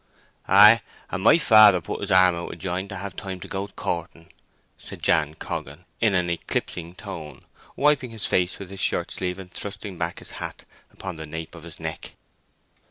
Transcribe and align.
"Ay, 0.47 0.81
and 1.11 1.21
my 1.21 1.37
father 1.37 1.79
put 1.79 2.01
his 2.01 2.09
arm 2.09 2.33
out 2.33 2.51
of 2.51 2.57
joint 2.57 2.89
to 2.89 2.95
have 2.95 3.15
time 3.15 3.39
to 3.39 3.47
go 3.47 3.67
courting," 3.67 4.33
said 4.75 5.03
Jan 5.03 5.35
Coggan, 5.35 5.85
in 5.99 6.15
an 6.15 6.27
eclipsing 6.27 6.95
tone, 6.95 7.45
wiping 7.75 8.09
his 8.09 8.25
face 8.25 8.57
with 8.57 8.71
his 8.71 8.79
shirt 8.79 9.11
sleeve 9.11 9.37
and 9.37 9.53
thrusting 9.53 9.99
back 9.99 10.17
his 10.17 10.31
hat 10.41 10.65
upon 10.91 11.17
the 11.17 11.27
nape 11.27 11.53
of 11.53 11.61
his 11.61 11.79
neck. 11.79 12.15